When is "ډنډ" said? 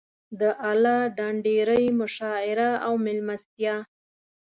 1.17-1.37